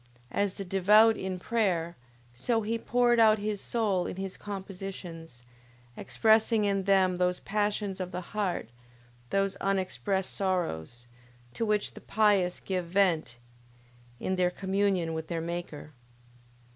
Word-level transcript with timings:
As 0.31 0.55
the 0.55 0.65
devout 0.65 1.15
in 1.15 1.37
prayer, 1.37 1.95
so 2.33 2.63
he 2.63 2.79
poured 2.79 3.19
out 3.19 3.37
his 3.37 3.61
soul 3.61 4.07
in 4.07 4.15
his 4.15 4.35
compositions, 4.35 5.43
expressing 5.95 6.65
in 6.65 6.85
them 6.85 7.17
those 7.17 7.39
passions 7.39 7.99
of 7.99 8.09
the 8.09 8.19
heart, 8.33 8.69
those 9.29 9.55
unexpressed 9.57 10.33
sorrows, 10.33 11.05
to 11.53 11.67
which 11.67 11.93
the 11.93 12.01
pious 12.01 12.59
give 12.59 12.85
vent 12.85 13.37
in 14.19 14.37
their 14.37 14.49
communion 14.49 15.13
with 15.13 15.27
their 15.27 15.39
Maker. 15.39 15.93